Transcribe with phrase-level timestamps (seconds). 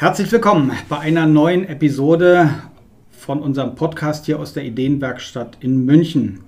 [0.00, 2.54] Herzlich willkommen bei einer neuen Episode
[3.10, 6.44] von unserem Podcast hier aus der Ideenwerkstatt in München.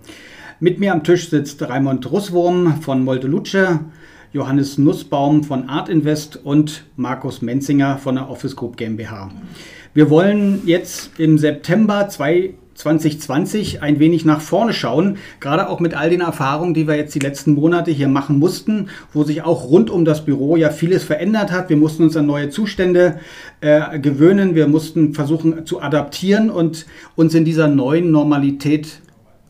[0.61, 3.81] Mit mir am Tisch sitzt Raimund Russwurm von Moldeluce,
[4.33, 9.33] Johannes Nussbaum von Art Invest und Markus Menzinger von der Office Group GmbH.
[9.95, 12.09] Wir wollen jetzt im September
[12.81, 17.15] 2020 ein wenig nach vorne schauen, gerade auch mit all den Erfahrungen, die wir jetzt
[17.15, 21.05] die letzten Monate hier machen mussten, wo sich auch rund um das Büro ja vieles
[21.05, 21.69] verändert hat.
[21.69, 23.21] Wir mussten uns an neue Zustände
[23.61, 29.01] äh, gewöhnen, wir mussten versuchen zu adaptieren und uns in dieser neuen Normalität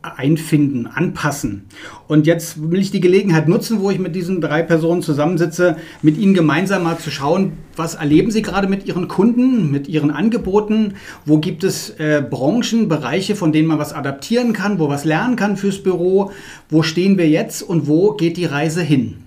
[0.03, 1.67] einfinden, anpassen.
[2.09, 6.17] Und jetzt will ich die Gelegenheit nutzen, wo ich mit diesen drei Personen zusammensitze, mit
[6.17, 10.95] ihnen gemeinsam mal zu schauen, was erleben sie gerade mit ihren Kunden, mit ihren Angeboten,
[11.27, 15.37] wo gibt es äh, Branchen, Bereiche, von denen man was adaptieren kann, wo was lernen
[15.37, 16.33] kann fürs Büro,
[16.71, 19.19] wo stehen wir jetzt und wo geht die Reise hin?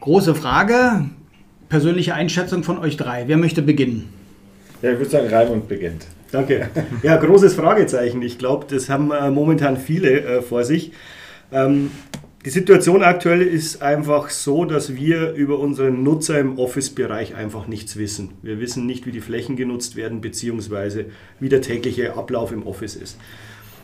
[0.00, 1.08] Große Frage,
[1.70, 3.24] persönliche Einschätzung von euch drei.
[3.28, 4.10] Wer möchte beginnen?
[4.82, 6.06] Ja, ich würde sagen, Raimund beginnt.
[6.34, 6.68] Danke.
[7.04, 8.20] Ja, großes Fragezeichen.
[8.20, 10.90] Ich glaube, das haben äh, momentan viele äh, vor sich.
[11.52, 11.92] Ähm,
[12.44, 17.96] die Situation aktuell ist einfach so, dass wir über unsere Nutzer im Office-Bereich einfach nichts
[17.96, 18.32] wissen.
[18.42, 21.04] Wir wissen nicht, wie die Flächen genutzt werden, beziehungsweise
[21.38, 23.16] wie der tägliche Ablauf im Office ist.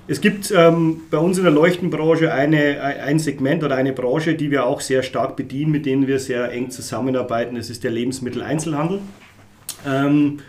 [0.09, 4.51] Es gibt ähm, bei uns in der Leuchtenbranche eine, ein Segment oder eine Branche, die
[4.51, 7.55] wir auch sehr stark bedienen, mit denen wir sehr eng zusammenarbeiten.
[7.55, 8.98] Das ist der Lebensmitteleinzelhandel.
[9.87, 10.41] Ähm,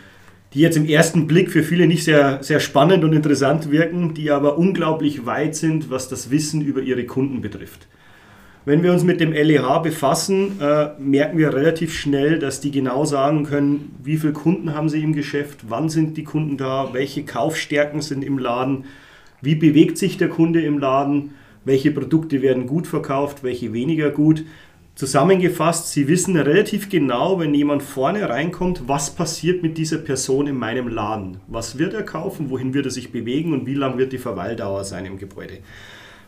[0.54, 4.32] die jetzt im ersten Blick für viele nicht sehr, sehr spannend und interessant wirken, die
[4.32, 7.88] aber unglaublich weit sind, was das Wissen über ihre Kunden betrifft.
[8.64, 13.06] Wenn wir uns mit dem LEH befassen, äh, merken wir relativ schnell, dass die genau
[13.06, 17.24] sagen können, wie viele Kunden haben sie im Geschäft, wann sind die Kunden da, welche
[17.24, 18.86] Kaufstärken sind im Laden,
[19.42, 21.32] wie bewegt sich der Kunde im Laden,
[21.66, 24.44] welche Produkte werden gut verkauft, welche weniger gut.
[25.02, 30.56] Zusammengefasst, Sie wissen relativ genau, wenn jemand vorne reinkommt, was passiert mit dieser Person in
[30.56, 31.38] meinem Laden.
[31.48, 34.84] Was wird er kaufen, wohin wird er sich bewegen und wie lang wird die Verweildauer
[34.84, 35.58] sein im Gebäude.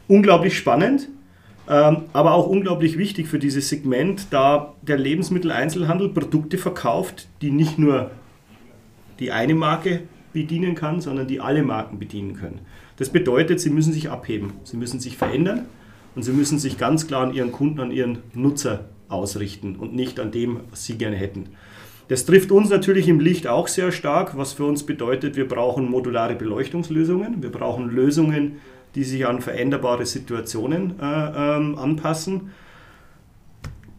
[0.08, 1.08] Unglaublich spannend,
[1.70, 7.78] ähm, aber auch unglaublich wichtig für dieses Segment, da der Lebensmitteleinzelhandel Produkte verkauft, die nicht
[7.78, 8.10] nur
[9.20, 10.00] die eine Marke
[10.34, 12.62] bedienen kann, sondern die alle Marken bedienen können.
[12.98, 15.68] Das bedeutet, sie müssen sich abheben, sie müssen sich verändern
[16.16, 20.20] und Sie müssen sich ganz klar an Ihren Kunden, an Ihren Nutzer ausrichten und nicht
[20.20, 21.50] an dem, was Sie gerne hätten.
[22.08, 25.90] Das trifft uns natürlich im Licht auch sehr stark, was für uns bedeutet, wir brauchen
[25.90, 28.60] modulare Beleuchtungslösungen, wir brauchen Lösungen,
[28.96, 32.52] die sich an veränderbare Situationen äh, ähm, anpassen.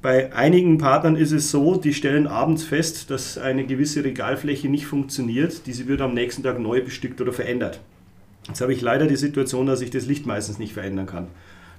[0.02, 4.86] Bei einigen Partnern ist es so, die stellen abends fest, dass eine gewisse Regalfläche nicht
[4.86, 7.80] funktioniert, diese wird am nächsten Tag neu bestückt oder verändert.
[8.46, 11.28] Jetzt habe ich leider die Situation, dass ich das Licht meistens nicht verändern kann.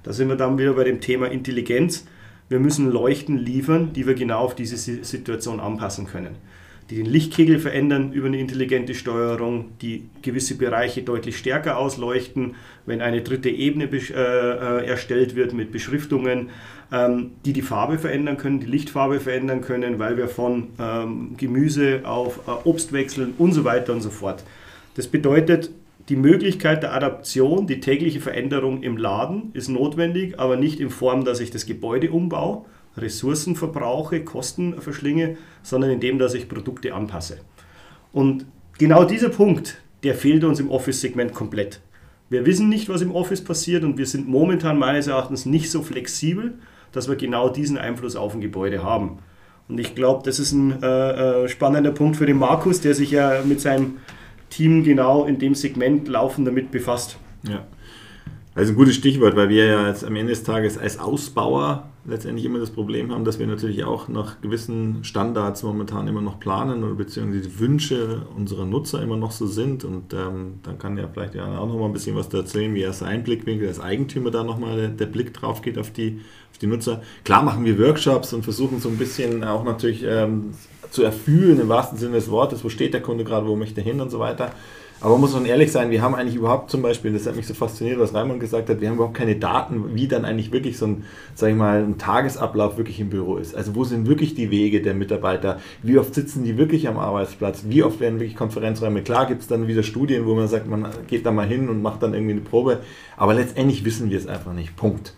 [0.05, 2.05] Da sind wir dann wieder bei dem Thema Intelligenz.
[2.47, 6.35] Wir müssen Leuchten liefern, die wir genau auf diese Situation anpassen können.
[6.91, 12.53] Die den Lichtkegel verändern über eine intelligente Steuerung, die gewisse Bereiche deutlich stärker ausleuchten,
[12.85, 16.51] wenn eine dritte Ebene äh, äh, erstellt wird mit Beschriftungen,
[16.91, 22.01] ähm, die die Farbe verändern können, die Lichtfarbe verändern können, weil wir von ähm, Gemüse
[22.03, 24.44] auf äh, Obst wechseln und so weiter und so fort.
[24.94, 25.71] Das bedeutet,
[26.09, 31.25] die Möglichkeit der Adaption, die tägliche Veränderung im Laden ist notwendig, aber nicht in Form,
[31.25, 32.66] dass ich das Gebäude umbaue,
[32.97, 37.39] Ressourcen verbrauche, Kosten verschlinge, sondern indem, dass ich Produkte anpasse.
[38.13, 38.45] Und
[38.77, 41.81] genau dieser Punkt, der fehlt uns im Office-Segment komplett.
[42.29, 45.81] Wir wissen nicht, was im Office passiert und wir sind momentan meines Erachtens nicht so
[45.81, 46.53] flexibel,
[46.91, 49.19] dass wir genau diesen Einfluss auf ein Gebäude haben.
[49.67, 53.11] Und ich glaube, das ist ein äh, äh spannender Punkt für den Markus, der sich
[53.11, 53.97] ja mit seinem
[54.55, 57.17] Team genau in dem Segment laufen damit befasst.
[57.43, 57.66] Ja.
[58.55, 62.45] Also ein gutes Stichwort, weil wir ja jetzt am Ende des Tages als Ausbauer letztendlich
[62.45, 66.85] immer das Problem haben, dass wir natürlich auch nach gewissen Standards momentan immer noch planen
[66.85, 69.83] oder beziehungsweise die Wünsche unserer Nutzer immer noch so sind.
[69.83, 72.73] Und ähm, dann kann ja vielleicht ja auch noch mal ein bisschen was da erzählen,
[72.73, 76.21] wie er sein Blickwinkel als Eigentümer da nochmal der, der Blick drauf geht auf die,
[76.49, 77.01] auf die Nutzer.
[77.25, 80.51] Klar machen wir Workshops und versuchen so ein bisschen auch natürlich ähm,
[80.91, 83.85] zu erfühlen im wahrsten Sinne des Wortes, wo steht der Kunde gerade, wo möchte er
[83.85, 84.53] hin und so weiter.
[85.06, 87.54] Aber muss man ehrlich sein, wir haben eigentlich überhaupt zum Beispiel, das hat mich so
[87.54, 90.88] fasziniert, was Raimund gesagt hat, wir haben überhaupt keine Daten, wie dann eigentlich wirklich so
[90.88, 91.04] ein,
[91.36, 93.56] sag ich mal, ein Tagesablauf wirklich im Büro ist.
[93.56, 95.60] Also wo sind wirklich die Wege der Mitarbeiter?
[95.84, 97.66] Wie oft sitzen die wirklich am Arbeitsplatz?
[97.68, 99.04] Wie oft werden wirklich Konferenzräume?
[99.04, 101.84] Klar gibt es dann wieder Studien, wo man sagt, man geht da mal hin und
[101.84, 102.80] macht dann irgendwie eine Probe.
[103.16, 104.75] Aber letztendlich wissen wir es einfach nicht.
[104.75, 105.13] Punkt.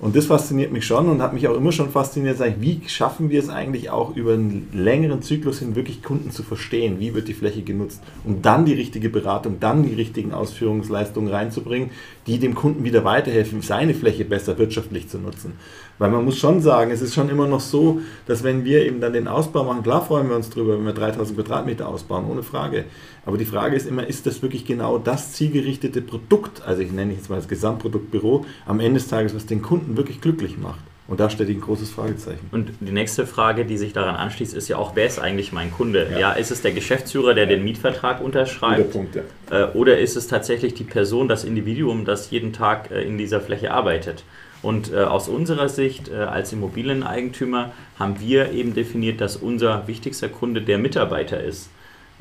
[0.00, 2.88] Und das fasziniert mich schon und hat mich auch immer schon fasziniert, sag ich, wie
[2.88, 7.14] schaffen wir es eigentlich auch über einen längeren Zyklus hin wirklich Kunden zu verstehen, wie
[7.14, 11.90] wird die Fläche genutzt, um dann die richtige Beratung, dann die richtigen Ausführungsleistungen reinzubringen,
[12.30, 15.54] die dem Kunden wieder weiterhelfen, seine Fläche besser wirtschaftlich zu nutzen.
[15.98, 19.00] Weil man muss schon sagen, es ist schon immer noch so, dass wenn wir eben
[19.00, 22.44] dann den Ausbau machen, klar freuen wir uns drüber, wenn wir 3000 Quadratmeter ausbauen, ohne
[22.44, 22.84] Frage.
[23.26, 27.14] Aber die Frage ist immer, ist das wirklich genau das zielgerichtete Produkt, also ich nenne
[27.14, 30.89] jetzt mal das Gesamtproduktbüro, am Ende des Tages, was den Kunden wirklich glücklich macht?
[31.10, 32.48] Und da steht ein großes Fragezeichen.
[32.52, 35.72] Und die nächste Frage, die sich daran anschließt, ist ja auch, wer ist eigentlich mein
[35.72, 36.06] Kunde?
[36.12, 38.92] Ja, ja ist es der Geschäftsführer, der den Mietvertrag unterschreibt?
[38.92, 39.22] Punkt, ja.
[39.50, 43.40] Äh, oder ist es tatsächlich die Person, das Individuum, das jeden Tag äh, in dieser
[43.40, 44.22] Fläche arbeitet?
[44.62, 50.62] Und äh, aus unserer Sicht als Immobilieneigentümer haben wir eben definiert, dass unser wichtigster Kunde
[50.62, 51.70] der Mitarbeiter ist.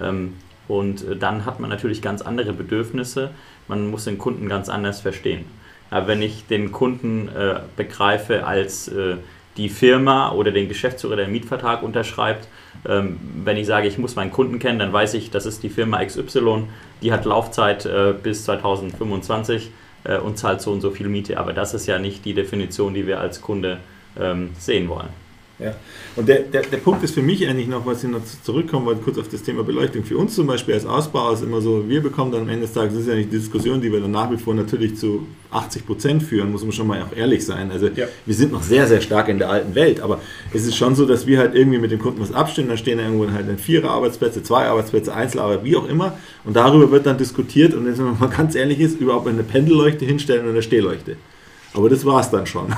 [0.02, 0.34] Ähm,
[0.68, 3.32] und dann hat man natürlich ganz andere Bedürfnisse.
[3.68, 5.46] Man muss den Kunden ganz anders verstehen.
[5.92, 9.18] Ja, wenn ich den Kunden äh, begreife als äh,
[9.58, 12.48] die Firma oder den Geschäftsführer, der einen Mietvertrag unterschreibt,
[12.88, 15.70] ähm, wenn ich sage, ich muss meinen Kunden kennen, dann weiß ich, das ist die
[15.70, 16.66] Firma XY,
[17.02, 19.72] die hat Laufzeit äh, bis 2025
[20.04, 21.38] äh, und zahlt so und so viel Miete.
[21.38, 23.80] Aber das ist ja nicht die Definition, die wir als Kunde
[24.20, 25.10] ähm, sehen wollen.
[25.60, 25.76] Ja.
[26.16, 29.02] Und der, der, der Punkt ist für mich eigentlich noch, was ich noch zurückkommen wollte,
[29.02, 30.06] kurz auf das Thema Beleuchtung.
[30.06, 32.74] Für uns zum Beispiel als Ausbauer ist immer so, wir bekommen dann am Ende des
[32.74, 35.28] Tages, das ist ja nicht die Diskussion, die wir dann nach wie vor natürlich zu
[35.52, 37.72] 80 Prozent führen, muss man schon mal auch ehrlich sein.
[37.72, 38.06] Also ja.
[38.26, 40.22] wir sind noch sehr, sehr stark in der alten Welt, aber
[40.54, 42.98] es ist schon so, dass wir halt irgendwie mit dem Kunden was abstimmen, dann stehen
[42.98, 46.18] da irgendwo halt dann vier Arbeitsplätze, zwei Arbeitsplätze, Einzelarbeit, wie auch immer.
[46.46, 50.06] Und darüber wird dann diskutiert und wenn man mal ganz ehrlich ist, überhaupt eine Pendelleuchte
[50.06, 51.18] hinstellen und eine Stehleuchte.
[51.74, 52.70] Aber das war es dann schon.
[52.70, 52.76] Ja.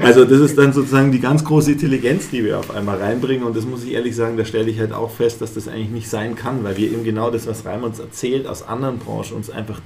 [0.00, 3.46] Also das ist dann sozusagen die ganz große Intelligenz, die wir auf einmal reinbringen.
[3.46, 5.90] Und das muss ich ehrlich sagen, da stelle ich halt auch fest, dass das eigentlich
[5.90, 9.50] nicht sein kann, weil wir eben genau das, was Raimund erzählt aus anderen Branchen, uns
[9.50, 9.80] einfach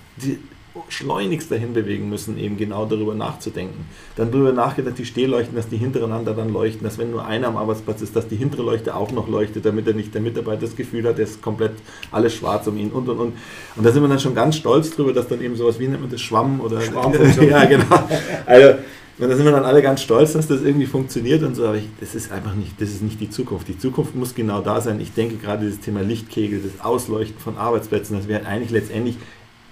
[0.88, 3.86] schleunigst dahin bewegen müssen, eben genau darüber nachzudenken.
[4.16, 7.56] Dann darüber nachgedacht, die Stehleuchten, dass die hintereinander dann leuchten, dass wenn nur einer am
[7.56, 10.76] Arbeitsplatz ist, dass die hintere Leuchte auch noch leuchtet, damit er nicht der Mitarbeiter das
[10.76, 11.72] Gefühl hat, es ist komplett
[12.10, 13.32] alles schwarz um ihn und und und.
[13.76, 16.00] Und da sind wir dann schon ganz stolz drüber, dass dann eben sowas, wie nennt
[16.00, 16.80] man das, Schwamm oder...
[16.80, 17.12] Schwamm
[17.48, 18.08] ja, genau.
[18.46, 18.78] Also,
[19.18, 21.76] und da sind wir dann alle ganz stolz, dass das irgendwie funktioniert und so, aber
[21.76, 23.66] ich, das ist einfach nicht, das ist nicht die Zukunft.
[23.66, 25.00] Die Zukunft muss genau da sein.
[25.00, 29.16] Ich denke gerade das Thema Lichtkegel, das Ausleuchten von Arbeitsplätzen, dass wir halt eigentlich letztendlich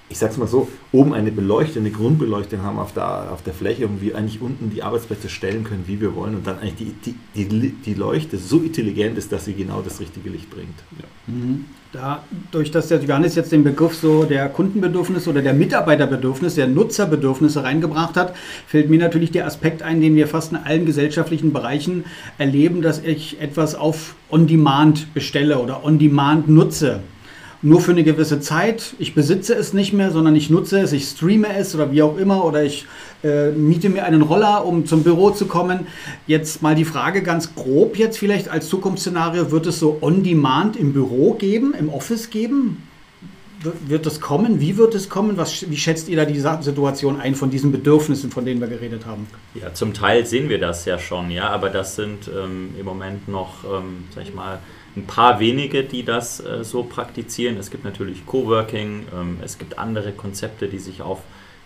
[0.09, 3.87] ich sag's mal so, oben eine Beleuchtung, eine Grundbeleuchtung haben auf der, auf der Fläche
[3.87, 7.15] und wir eigentlich unten die Arbeitsplätze stellen können, wie wir wollen und dann eigentlich die,
[7.35, 10.79] die, die, die Leuchte so intelligent ist, dass sie genau das richtige Licht bringt.
[10.99, 11.35] Ja.
[11.35, 11.65] Mhm.
[11.93, 17.63] Dadurch, dass der Johannes jetzt den Begriff so der Kundenbedürfnis oder der Mitarbeiterbedürfnis, der Nutzerbedürfnisse
[17.63, 18.35] reingebracht hat,
[18.67, 22.05] fällt mir natürlich der Aspekt ein, den wir fast in allen gesellschaftlichen Bereichen
[22.39, 27.01] erleben, dass ich etwas auf On-Demand bestelle oder On-Demand nutze
[27.63, 28.95] nur für eine gewisse Zeit.
[28.99, 32.17] Ich besitze es nicht mehr, sondern ich nutze es, ich streame es oder wie auch
[32.17, 32.87] immer oder ich
[33.25, 35.87] äh, miete mir einen Roller, um zum Büro zu kommen.
[36.27, 40.93] Jetzt mal die Frage ganz grob jetzt vielleicht als Zukunftsszenario, wird es so On-Demand im
[40.93, 42.83] Büro geben, im Office geben?
[43.87, 44.61] Wird das kommen?
[44.61, 45.39] Wie wird es kommen?
[45.39, 49.07] Was, wie schätzt ihr da die Situation ein von diesen Bedürfnissen, von denen wir geredet
[49.07, 49.27] haben?
[49.55, 53.29] Ja, zum Teil sehen wir das ja schon, ja, aber das sind ähm, im Moment
[53.29, 54.59] noch, ähm, sag ich mal,
[54.97, 57.57] ein paar wenige, die das äh, so praktizieren.
[57.59, 61.21] Es gibt natürlich Coworking, ähm, es gibt andere Konzepte, die sich auf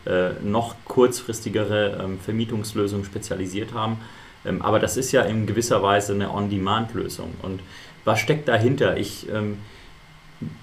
[0.06, 3.98] äh, noch kurzfristigere ähm, Vermietungslösungen spezialisiert haben.
[4.44, 7.34] Ähm, aber das ist ja in gewisser Weise eine On-Demand-Lösung.
[7.42, 7.60] Und
[8.04, 8.96] was steckt dahinter?
[8.96, 9.58] Ich ähm,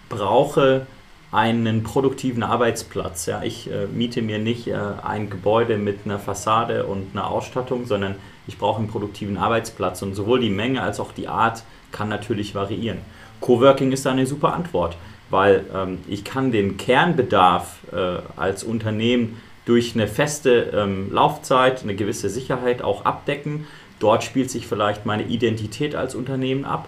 [0.09, 0.87] brauche
[1.31, 3.25] einen produktiven Arbeitsplatz.
[3.27, 3.43] Ja?
[3.43, 8.15] Ich äh, miete mir nicht äh, ein Gebäude mit einer Fassade und einer Ausstattung, sondern
[8.47, 10.01] ich brauche einen produktiven Arbeitsplatz.
[10.01, 12.99] Und sowohl die Menge als auch die Art kann natürlich variieren.
[13.41, 14.97] Coworking ist da eine super Antwort,
[15.29, 21.95] weil ähm, ich kann den Kernbedarf äh, als Unternehmen durch eine feste ähm, Laufzeit, eine
[21.95, 23.67] gewisse Sicherheit auch abdecken.
[23.99, 26.87] Dort spielt sich vielleicht meine Identität als Unternehmen ab.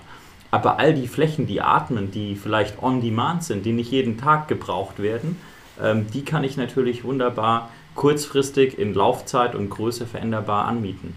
[0.51, 4.99] Aber all die Flächen, die atmen, die vielleicht on-demand sind, die nicht jeden Tag gebraucht
[4.99, 5.37] werden,
[5.81, 11.13] ähm, die kann ich natürlich wunderbar kurzfristig in Laufzeit und Größe veränderbar anmieten.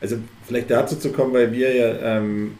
[0.00, 2.52] Also vielleicht dazu zu kommen, weil wir ja, ähm,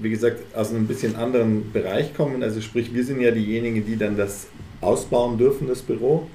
[0.00, 2.42] wie gesagt, aus einem bisschen anderen Bereich kommen.
[2.42, 4.46] Also sprich, wir sind ja diejenigen, die dann das
[4.80, 6.26] ausbauen dürfen, das Büro.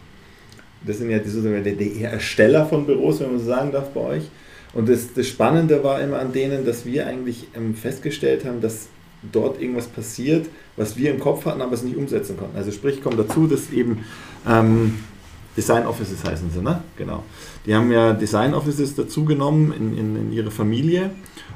[0.85, 4.23] Das sind ja die, die Ersteller von Büros, wenn man so sagen darf, bei euch.
[4.73, 8.87] Und das, das Spannende war immer an denen, dass wir eigentlich ähm, festgestellt haben, dass
[9.31, 12.55] dort irgendwas passiert, was wir im Kopf hatten, aber es nicht umsetzen konnten.
[12.55, 14.05] Also sprich, kommt dazu, dass eben
[14.47, 14.99] ähm,
[15.57, 16.83] Design Offices heißen sie, ne?
[16.95, 17.23] Genau.
[17.65, 21.09] Die haben ja Design Offices dazugenommen in, in, in ihre Familie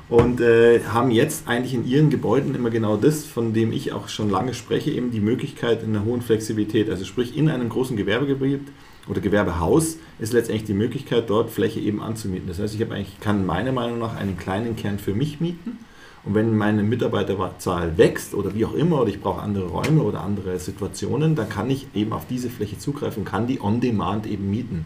[0.10, 4.10] und äh, haben jetzt eigentlich in ihren Gebäuden immer genau das, von dem ich auch
[4.10, 6.90] schon lange spreche, eben die Möglichkeit in einer hohen Flexibilität.
[6.90, 8.62] Also sprich in einem großen Gewerbegebiet
[9.08, 12.48] oder Gewerbehaus ist letztendlich die Möglichkeit, dort Fläche eben anzumieten.
[12.48, 15.78] Das heißt, ich habe eigentlich, kann meiner Meinung nach einen kleinen Kern für mich mieten.
[16.24, 20.22] Und wenn meine Mitarbeiterzahl wächst oder wie auch immer, oder ich brauche andere Räume oder
[20.22, 24.50] andere Situationen, dann kann ich eben auf diese Fläche zugreifen, kann die on demand eben
[24.50, 24.86] mieten.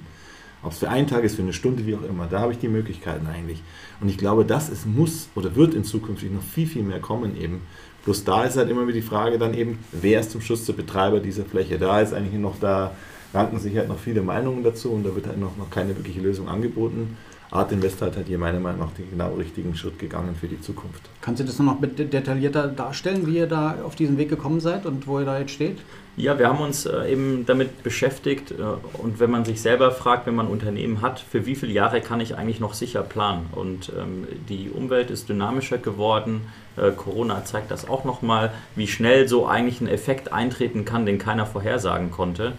[0.63, 2.57] Ob es für einen Tag ist, für eine Stunde, wie auch immer, da habe ich
[2.57, 3.61] die Möglichkeiten eigentlich.
[4.01, 7.39] Und ich glaube, das ist, muss oder wird in Zukunft noch viel, viel mehr kommen
[7.39, 7.61] eben.
[8.05, 10.73] Bloß da ist halt immer wieder die Frage dann eben, wer ist zum Schluss der
[10.73, 11.77] Betreiber dieser Fläche?
[11.77, 12.95] Da ist eigentlich noch, da
[13.33, 16.21] ranken sich halt noch viele Meinungen dazu und da wird halt noch, noch keine wirkliche
[16.21, 17.17] Lösung angeboten.
[17.51, 20.59] Art Invest hat halt hier meiner Meinung nach den genau richtigen Schritt gegangen für die
[20.59, 21.01] Zukunft.
[21.21, 25.07] Kannst du das noch detaillierter darstellen, wie ihr da auf diesen Weg gekommen seid und
[25.07, 25.77] wo ihr da jetzt steht?
[26.17, 28.55] Ja, wir haben uns äh, eben damit beschäftigt äh,
[29.01, 31.99] und wenn man sich selber fragt, wenn man ein Unternehmen hat, für wie viele Jahre
[31.99, 33.47] kann ich eigentlich noch sicher planen?
[33.51, 36.47] Und ähm, die Umwelt ist dynamischer geworden.
[36.77, 41.17] Äh, Corona zeigt das auch nochmal, wie schnell so eigentlich ein Effekt eintreten kann, den
[41.17, 42.53] keiner vorhersagen konnte.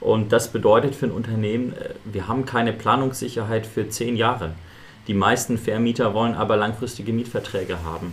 [0.00, 4.52] Und das bedeutet für ein Unternehmen, äh, wir haben keine Planungssicherheit für zehn Jahre.
[5.06, 8.12] Die meisten Vermieter wollen aber langfristige Mietverträge haben.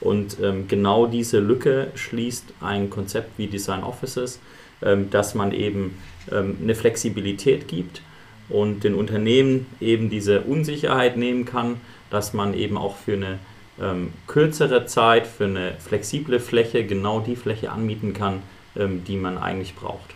[0.00, 4.40] Und ähm, genau diese Lücke schließt ein Konzept wie Design Offices,
[4.82, 5.98] ähm, dass man eben
[6.30, 8.02] ähm, eine Flexibilität gibt
[8.48, 13.38] und den Unternehmen eben diese Unsicherheit nehmen kann, dass man eben auch für eine
[13.80, 18.42] ähm, kürzere Zeit, für eine flexible Fläche genau die Fläche anmieten kann,
[18.76, 20.15] ähm, die man eigentlich braucht.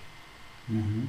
[0.71, 1.09] Mhm.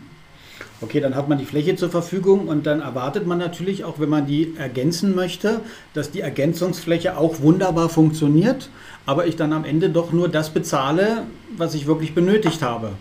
[0.82, 4.10] Okay, dann hat man die Fläche zur Verfügung und dann erwartet man natürlich auch, wenn
[4.10, 5.62] man die ergänzen möchte,
[5.94, 8.70] dass die Ergänzungsfläche auch wunderbar funktioniert,
[9.06, 11.24] aber ich dann am Ende doch nur das bezahle,
[11.56, 12.94] was ich wirklich benötigt habe.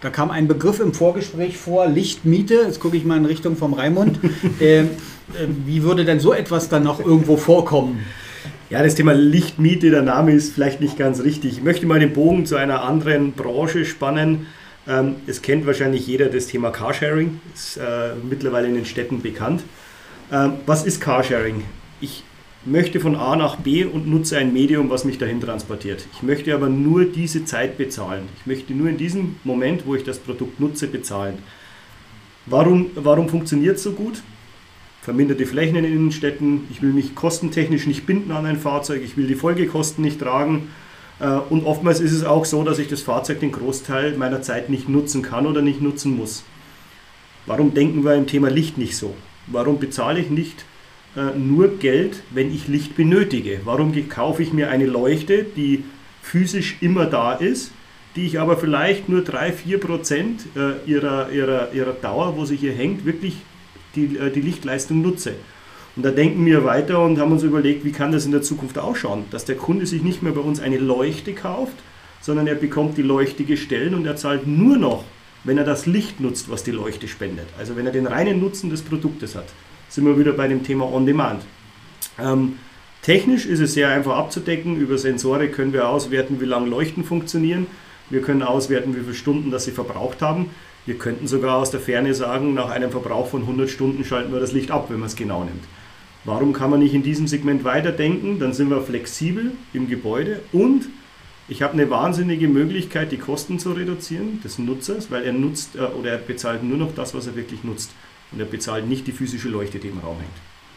[0.00, 2.54] Da kam ein Begriff im Vorgespräch vor, Lichtmiete.
[2.66, 4.20] Jetzt gucke ich mal in Richtung vom Raimund.
[4.60, 4.86] äh, äh,
[5.66, 8.04] wie würde denn so etwas dann noch irgendwo vorkommen?
[8.70, 11.54] Ja, das Thema Lichtmiete, der Name ist vielleicht nicht ganz richtig.
[11.54, 14.46] Ich möchte mal den Bogen zu einer anderen Branche spannen
[14.88, 19.62] ähm, es kennt wahrscheinlich jeder das Thema Carsharing, ist äh, mittlerweile in den Städten bekannt.
[20.32, 21.62] Ähm, was ist Carsharing?
[22.00, 22.24] Ich
[22.64, 26.06] möchte von A nach B und nutze ein Medium, was mich dahin transportiert.
[26.14, 28.28] Ich möchte aber nur diese Zeit bezahlen.
[28.40, 31.38] Ich möchte nur in diesem Moment, wo ich das Produkt nutze, bezahlen.
[32.46, 34.22] Warum, warum funktioniert es so gut?
[35.02, 36.62] Verminderte Flächen in den Innenstädten.
[36.70, 39.02] Ich will mich kostentechnisch nicht binden an ein Fahrzeug.
[39.04, 40.68] Ich will die Folgekosten nicht tragen.
[41.20, 44.70] Äh, und oftmals ist es auch so, dass ich das Fahrzeug den Großteil meiner Zeit
[44.70, 46.44] nicht nutzen kann oder nicht nutzen muss.
[47.46, 49.14] Warum denken wir im Thema Licht nicht so?
[49.46, 50.64] Warum bezahle ich nicht
[51.16, 53.60] äh, nur Geld, wenn ich Licht benötige?
[53.64, 55.84] Warum kaufe ich mir eine Leuchte, die
[56.22, 57.72] physisch immer da ist,
[58.16, 62.72] die ich aber vielleicht nur 3-4 Prozent äh, ihrer, ihrer, ihrer Dauer, wo sie hier
[62.72, 63.36] hängt, wirklich
[63.94, 65.34] die, die Lichtleistung nutze?
[65.98, 68.78] Und da denken wir weiter und haben uns überlegt, wie kann das in der Zukunft
[68.78, 71.74] ausschauen, dass der Kunde sich nicht mehr bei uns eine Leuchte kauft,
[72.20, 75.02] sondern er bekommt die Leuchte gestellt und er zahlt nur noch,
[75.42, 77.48] wenn er das Licht nutzt, was die Leuchte spendet.
[77.58, 79.46] Also wenn er den reinen Nutzen des Produktes hat,
[79.88, 81.42] sind wir wieder bei dem Thema On Demand.
[82.16, 82.60] Ähm,
[83.02, 84.76] technisch ist es sehr einfach abzudecken.
[84.76, 87.66] Über Sensoren können wir auswerten, wie lange Leuchten funktionieren.
[88.08, 90.50] Wir können auswerten, wie viele Stunden das sie verbraucht haben.
[90.86, 94.38] Wir könnten sogar aus der Ferne sagen, nach einem Verbrauch von 100 Stunden schalten wir
[94.38, 95.64] das Licht ab, wenn man es genau nimmt.
[96.24, 98.38] Warum kann man nicht in diesem Segment weiterdenken?
[98.38, 100.88] Dann sind wir flexibel im Gebäude und
[101.50, 105.80] ich habe eine wahnsinnige Möglichkeit, die Kosten zu reduzieren des Nutzers, weil er nutzt äh,
[105.80, 107.90] oder er bezahlt nur noch das, was er wirklich nutzt.
[108.32, 110.30] Und er bezahlt nicht die physische Leuchte, die im Raum hängt.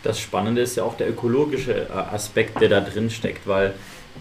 [0.04, 3.74] Das Spannende ist ja auch der ökologische äh, Aspekt, der da drin steckt, weil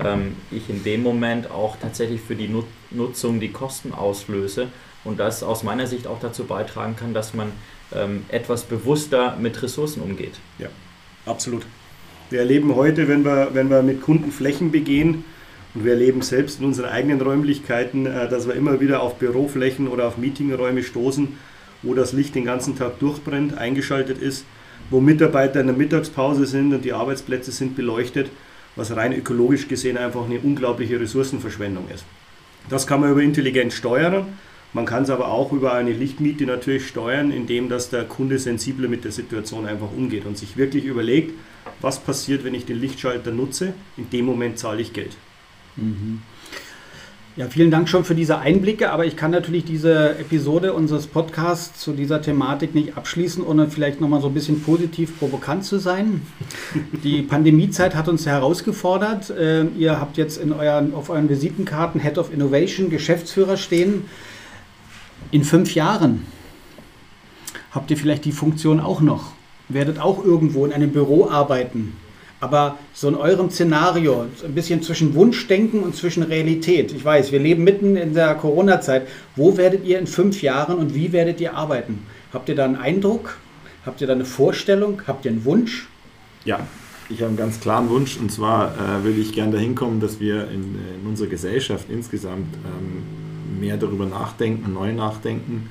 [0.05, 4.67] ähm, ich in dem Moment auch tatsächlich für die Nut Nutzung die Kosten auslöse
[5.05, 7.53] und das aus meiner Sicht auch dazu beitragen kann, dass man
[7.95, 10.35] ähm, etwas bewusster mit Ressourcen umgeht.
[10.59, 10.69] Ja.
[11.27, 11.67] Absolut.
[12.31, 15.25] Wir erleben heute, wenn wir, wenn wir mit Kunden Flächen begehen,
[15.75, 19.89] und wir erleben selbst in unseren eigenen Räumlichkeiten, äh, dass wir immer wieder auf Büroflächen
[19.89, 21.29] oder auf Meetingräume stoßen,
[21.83, 24.45] wo das Licht den ganzen Tag durchbrennt, eingeschaltet ist,
[24.91, 28.31] wo Mitarbeiter in der Mittagspause sind und die Arbeitsplätze sind beleuchtet,
[28.77, 32.05] was rein ökologisch gesehen einfach eine unglaubliche Ressourcenverschwendung ist.
[32.69, 34.27] Das kann man über intelligent steuern.
[34.73, 38.89] Man kann es aber auch über eine Lichtmiete natürlich steuern, indem dass der Kunde sensibler
[38.89, 41.35] mit der Situation einfach umgeht und sich wirklich überlegt,
[41.81, 43.73] was passiert, wenn ich den Lichtschalter nutze.
[43.97, 45.17] In dem Moment zahle ich Geld.
[45.77, 46.23] Mhm.
[47.37, 51.81] Ja, vielen Dank schon für diese Einblicke, aber ich kann natürlich diese Episode unseres Podcasts
[51.81, 56.23] zu dieser Thematik nicht abschließen, ohne vielleicht nochmal so ein bisschen positiv provokant zu sein.
[57.05, 59.33] Die Pandemiezeit hat uns herausgefordert.
[59.39, 64.05] Ähm, ihr habt jetzt in euren, auf euren Visitenkarten Head of Innovation, Geschäftsführer stehen
[65.31, 66.27] in fünf Jahren
[67.71, 69.33] habt ihr vielleicht die Funktion auch noch,
[69.69, 71.97] werdet auch irgendwo in einem Büro arbeiten.
[72.41, 76.91] Aber so in eurem Szenario, ein bisschen zwischen Wunschdenken und zwischen Realität.
[76.93, 79.07] Ich weiß, wir leben mitten in der Corona-Zeit.
[79.37, 81.99] Wo werdet ihr in fünf Jahren und wie werdet ihr arbeiten?
[82.33, 83.37] Habt ihr da einen Eindruck?
[83.85, 85.03] Habt ihr da eine Vorstellung?
[85.07, 85.87] Habt ihr einen Wunsch?
[86.47, 86.67] Ja,
[87.11, 90.19] ich habe einen ganz klaren Wunsch und zwar äh, würde ich gerne dahin kommen, dass
[90.19, 93.03] wir in, in unserer Gesellschaft insgesamt ähm,
[93.59, 95.71] mehr darüber nachdenken, neu nachdenken.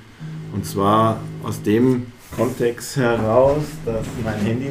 [0.53, 4.67] Und zwar aus dem Kontext heraus, dass mein Handy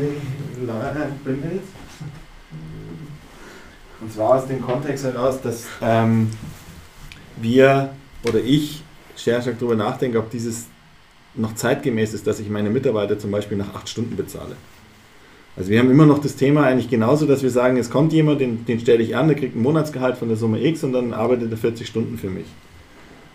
[1.25, 1.63] bimmelt.
[4.01, 6.31] Und zwar aus dem Kontext heraus, dass ähm,
[7.41, 7.91] wir
[8.27, 8.83] oder ich
[9.17, 10.67] sehr stark darüber nachdenke, ob dieses
[11.35, 14.57] noch zeitgemäß ist, dass ich meine Mitarbeiter zum Beispiel nach acht Stunden bezahle.
[15.57, 18.41] Also wir haben immer noch das Thema eigentlich genauso, dass wir sagen, es kommt jemand,
[18.41, 21.13] den, den stelle ich an, der kriegt ein Monatsgehalt von der Summe X und dann
[21.13, 22.47] arbeitet er 40 Stunden für mich.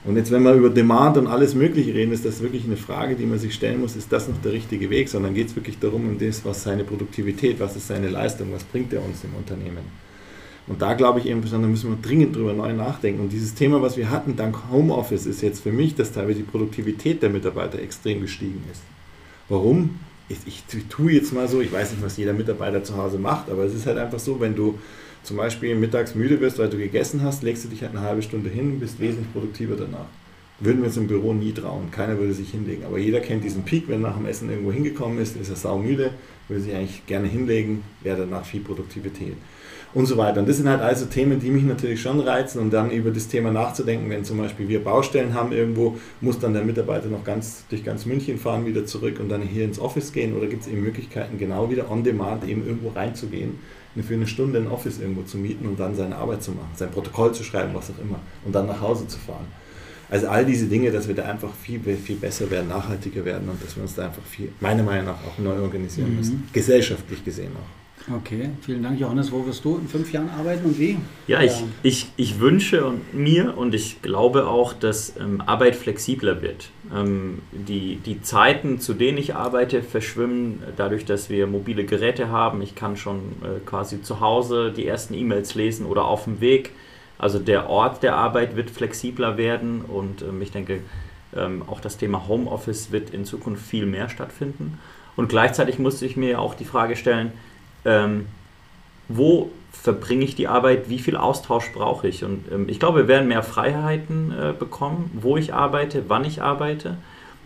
[0.05, 3.15] Und jetzt, wenn wir über Demand und alles Mögliche reden, ist das wirklich eine Frage,
[3.15, 5.07] die man sich stellen muss, ist das noch der richtige Weg?
[5.07, 8.65] Sondern geht es wirklich darum, um das, was seine Produktivität, was ist seine Leistung, was
[8.65, 10.03] bringt er uns im Unternehmen?
[10.67, 13.21] Und da glaube ich eben, da müssen wir dringend drüber neu nachdenken.
[13.21, 16.43] Und dieses Thema, was wir hatten, dank Homeoffice, ist jetzt für mich, dass teilweise die
[16.43, 18.81] Produktivität der Mitarbeiter extrem gestiegen ist.
[19.49, 19.99] Warum?
[20.29, 23.49] Ich, ich, tue jetzt mal so, ich weiß nicht, was jeder Mitarbeiter zu Hause macht,
[23.49, 24.79] aber es ist halt einfach so, wenn du
[25.23, 28.21] zum Beispiel mittags müde bist, weil du gegessen hast, legst du dich halt eine halbe
[28.21, 30.05] Stunde hin und bist wesentlich produktiver danach.
[30.59, 31.91] Würden wir uns im Büro nie trauen.
[31.91, 32.85] Keiner würde sich hinlegen.
[32.85, 36.11] Aber jeder kennt diesen Peak, wenn nach dem Essen irgendwo hingekommen ist, ist er saumüde,
[36.47, 39.35] würde sich eigentlich gerne hinlegen, wäre danach viel Produktivität
[39.93, 40.39] und so weiter.
[40.39, 43.27] Und das sind halt also Themen, die mich natürlich schon reizen und dann über das
[43.27, 47.65] Thema nachzudenken, wenn zum Beispiel wir Baustellen haben irgendwo, muss dann der Mitarbeiter noch ganz
[47.69, 50.67] durch ganz München fahren, wieder zurück und dann hier ins Office gehen oder gibt es
[50.67, 53.59] eben Möglichkeiten, genau wieder on demand eben irgendwo reinzugehen,
[54.01, 56.89] für eine Stunde ein Office irgendwo zu mieten und dann seine Arbeit zu machen, sein
[56.89, 59.45] Protokoll zu schreiben, was auch immer und dann nach Hause zu fahren.
[60.09, 63.63] Also all diese Dinge, dass wir da einfach viel, viel besser werden, nachhaltiger werden und
[63.63, 66.17] dass wir uns da einfach viel, meiner Meinung nach, auch neu organisieren mhm.
[66.17, 66.49] müssen.
[66.53, 67.82] Gesellschaftlich gesehen auch.
[68.11, 69.31] Okay, vielen Dank, Johannes.
[69.31, 70.97] Wo wirst du in fünf Jahren arbeiten und wie?
[71.27, 76.69] Ja, ich, ich, ich wünsche mir und ich glaube auch, dass ähm, Arbeit flexibler wird.
[76.93, 82.61] Ähm, die, die Zeiten, zu denen ich arbeite, verschwimmen dadurch, dass wir mobile Geräte haben.
[82.61, 86.71] Ich kann schon äh, quasi zu Hause die ersten E-Mails lesen oder auf dem Weg.
[87.17, 90.81] Also der Ort der Arbeit wird flexibler werden und ähm, ich denke,
[91.33, 94.77] ähm, auch das Thema Homeoffice wird in Zukunft viel mehr stattfinden.
[95.15, 97.31] Und gleichzeitig musste ich mir auch die Frage stellen,
[97.85, 98.27] ähm,
[99.07, 102.23] wo verbringe ich die Arbeit, wie viel Austausch brauche ich.
[102.23, 106.41] Und ähm, ich glaube, wir werden mehr Freiheiten äh, bekommen, wo ich arbeite, wann ich
[106.41, 106.97] arbeite.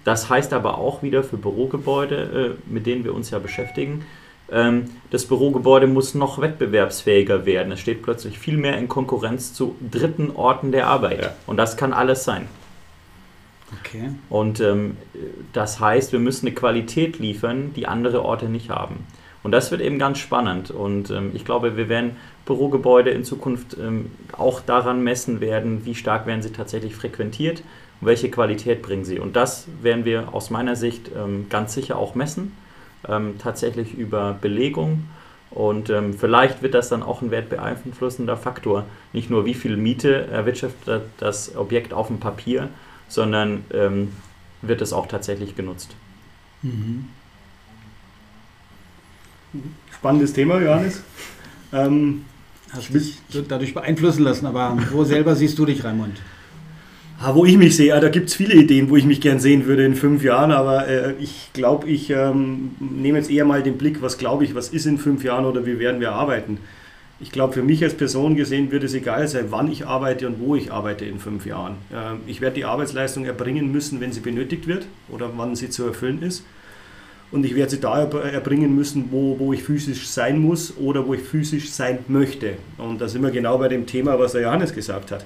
[0.03, 4.05] Das heißt aber auch wieder für Bürogebäude, äh, mit denen wir uns ja beschäftigen,
[4.49, 7.71] ähm, das Bürogebäude muss noch wettbewerbsfähiger werden.
[7.71, 11.21] Es steht plötzlich viel mehr in Konkurrenz zu dritten Orten der Arbeit.
[11.21, 11.35] Ja.
[11.45, 12.47] Und das kann alles sein.
[13.79, 14.11] Okay.
[14.29, 14.95] Und ähm,
[15.51, 19.05] das heißt, wir müssen eine Qualität liefern, die andere Orte nicht haben.
[19.47, 20.71] Und das wird eben ganz spannend.
[20.71, 25.95] Und ähm, ich glaube, wir werden Bürogebäude in Zukunft ähm, auch daran messen werden, wie
[25.95, 27.63] stark werden sie tatsächlich frequentiert
[28.01, 29.19] und welche Qualität bringen sie.
[29.19, 32.57] Und das werden wir aus meiner Sicht ähm, ganz sicher auch messen,
[33.07, 35.05] ähm, tatsächlich über Belegung.
[35.49, 38.83] Und ähm, vielleicht wird das dann auch ein wertbeeinflussender Faktor.
[39.13, 42.67] Nicht nur, wie viel Miete erwirtschaftet das Objekt auf dem Papier,
[43.07, 44.11] sondern ähm,
[44.61, 45.95] wird es auch tatsächlich genutzt.
[46.63, 47.07] Mhm.
[49.93, 51.01] Spannendes Thema, Johannes.
[51.73, 52.25] Ähm,
[52.71, 56.21] Hast dich dadurch beeinflussen lassen, aber wo selber siehst du dich, Raimund?
[57.19, 59.65] Ah, wo ich mich sehe, da gibt es viele Ideen, wo ich mich gern sehen
[59.65, 63.77] würde in fünf Jahren, aber äh, ich glaube, ich ähm, nehme jetzt eher mal den
[63.77, 66.59] Blick, was glaube ich, was ist in fünf Jahren oder wie werden wir arbeiten.
[67.19, 70.39] Ich glaube, für mich als Person gesehen wird es egal sein, wann ich arbeite und
[70.39, 71.77] wo ich arbeite in fünf Jahren.
[71.91, 75.85] Äh, ich werde die Arbeitsleistung erbringen müssen, wenn sie benötigt wird oder wann sie zu
[75.85, 76.43] erfüllen ist.
[77.31, 81.13] Und ich werde sie da erbringen müssen, wo, wo ich physisch sein muss oder wo
[81.13, 82.53] ich physisch sein möchte.
[82.77, 85.25] Und da sind wir genau bei dem Thema, was der Johannes gesagt hat.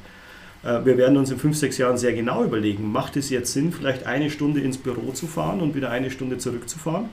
[0.63, 3.71] Äh, wir werden uns in fünf, sechs Jahren sehr genau überlegen, macht es jetzt Sinn,
[3.71, 7.05] vielleicht eine Stunde ins Büro zu fahren und wieder eine Stunde zurückzufahren?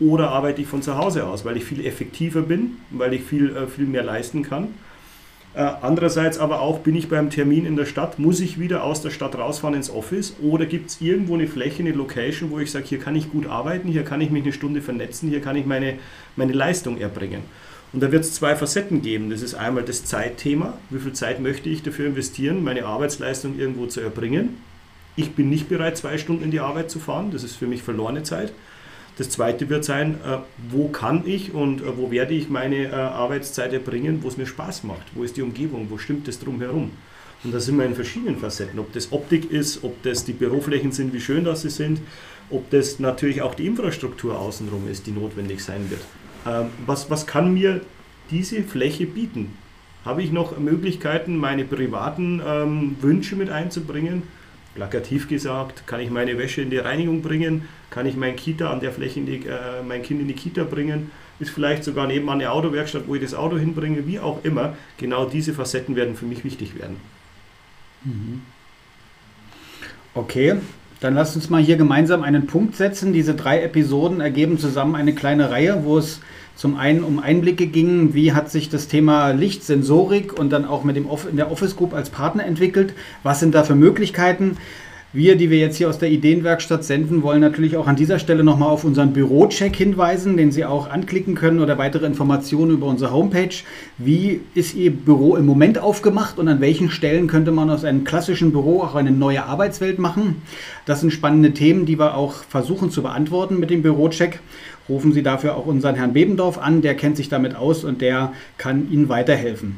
[0.00, 3.54] Oder arbeite ich von zu Hause aus, weil ich viel effektiver bin, weil ich viel,
[3.54, 4.68] äh, viel mehr leisten kann?
[5.54, 9.02] Äh, andererseits aber auch, bin ich beim Termin in der Stadt, muss ich wieder aus
[9.02, 12.70] der Stadt rausfahren ins Office oder gibt es irgendwo eine Fläche, eine Location, wo ich
[12.70, 15.56] sage, hier kann ich gut arbeiten, hier kann ich mich eine Stunde vernetzen, hier kann
[15.56, 15.94] ich meine,
[16.36, 17.42] meine Leistung erbringen.
[17.92, 19.28] Und da wird es zwei Facetten geben.
[19.28, 20.78] Das ist einmal das Zeitthema.
[20.88, 24.56] Wie viel Zeit möchte ich dafür investieren, meine Arbeitsleistung irgendwo zu erbringen?
[25.14, 27.30] Ich bin nicht bereit, zwei Stunden in die Arbeit zu fahren.
[27.32, 28.54] Das ist für mich verlorene Zeit.
[29.18, 30.38] Das zweite wird sein, äh,
[30.70, 34.46] wo kann ich und äh, wo werde ich meine äh, Arbeitszeit erbringen, wo es mir
[34.46, 36.90] Spaß macht, wo ist die Umgebung, wo stimmt es drumherum.
[37.44, 40.92] Und da sind wir in verschiedenen Facetten, ob das Optik ist, ob das die Büroflächen
[40.92, 42.00] sind, wie schön das sie sind,
[42.50, 46.02] ob das natürlich auch die Infrastruktur außenrum ist, die notwendig sein wird.
[46.46, 47.80] Ähm, was, was kann mir
[48.30, 49.56] diese Fläche bieten?
[50.04, 54.22] Habe ich noch Möglichkeiten, meine privaten ähm, Wünsche mit einzubringen?
[54.74, 57.68] Plakativ gesagt, kann ich meine Wäsche in die Reinigung bringen?
[57.90, 61.10] Kann ich mein Kita an der Fläche die, äh, mein Kind in die Kita bringen?
[61.38, 64.06] Ist vielleicht sogar nebenan eine Autowerkstatt, wo ich das Auto hinbringe?
[64.06, 64.76] Wie auch immer.
[64.96, 66.96] Genau diese Facetten werden für mich wichtig werden.
[68.04, 68.42] Mhm.
[70.14, 70.56] Okay,
[71.00, 73.12] dann lasst uns mal hier gemeinsam einen Punkt setzen.
[73.12, 76.20] Diese drei Episoden ergeben zusammen eine kleine Reihe, wo es
[76.54, 80.96] zum einen um Einblicke ging, wie hat sich das Thema Lichtsensorik und dann auch mit
[80.96, 82.94] dem in der Office Group als Partner entwickelt.
[83.22, 84.56] Was sind da für Möglichkeiten?
[85.14, 88.42] Wir, die wir jetzt hier aus der Ideenwerkstatt senden, wollen natürlich auch an dieser Stelle
[88.42, 93.12] nochmal auf unseren Bürocheck hinweisen, den Sie auch anklicken können oder weitere Informationen über unsere
[93.12, 93.54] Homepage.
[93.98, 98.04] Wie ist Ihr Büro im Moment aufgemacht und an welchen Stellen könnte man aus einem
[98.04, 100.40] klassischen Büro auch eine neue Arbeitswelt machen?
[100.86, 104.40] Das sind spannende Themen, die wir auch versuchen zu beantworten mit dem Bürocheck.
[104.88, 108.32] Rufen Sie dafür auch unseren Herrn Bebendorf an, der kennt sich damit aus und der
[108.56, 109.76] kann Ihnen weiterhelfen.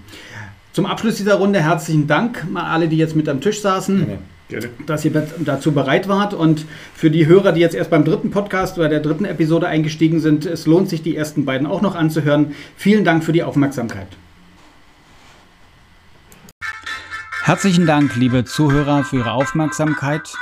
[0.72, 4.06] Zum Abschluss dieser Runde herzlichen Dank mal alle, die jetzt mit am Tisch saßen.
[4.08, 4.18] Ja.
[4.48, 4.68] Gerne.
[4.86, 6.34] dass ihr dazu bereit wart.
[6.34, 10.20] Und für die Hörer, die jetzt erst beim dritten Podcast oder der dritten Episode eingestiegen
[10.20, 12.54] sind, es lohnt sich, die ersten beiden auch noch anzuhören.
[12.76, 14.08] Vielen Dank für die Aufmerksamkeit.
[17.42, 20.34] Herzlichen Dank, liebe Zuhörer, für Ihre Aufmerksamkeit.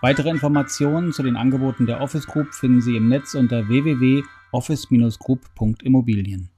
[0.00, 6.48] Weitere Informationen zu den Angeboten der Office Group finden Sie im Netz unter www.office-group.immobilien.